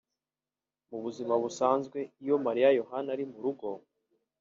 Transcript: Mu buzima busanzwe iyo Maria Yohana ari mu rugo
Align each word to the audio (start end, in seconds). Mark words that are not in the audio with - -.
Mu 0.89 0.97
buzima 1.03 1.33
busanzwe 1.43 1.99
iyo 2.23 2.35
Maria 2.45 2.69
Yohana 2.79 3.09
ari 3.15 3.25
mu 3.31 3.37
rugo 3.43 3.67